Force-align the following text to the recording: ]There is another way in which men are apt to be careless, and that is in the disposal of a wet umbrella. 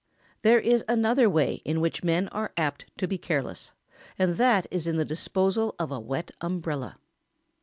]There 0.41 0.59
is 0.59 0.83
another 0.89 1.29
way 1.29 1.61
in 1.63 1.79
which 1.79 2.03
men 2.03 2.27
are 2.29 2.53
apt 2.57 2.85
to 2.97 3.07
be 3.07 3.19
careless, 3.19 3.71
and 4.17 4.35
that 4.37 4.65
is 4.71 4.87
in 4.87 4.97
the 4.97 5.05
disposal 5.05 5.75
of 5.77 5.91
a 5.91 5.99
wet 5.99 6.31
umbrella. 6.41 6.97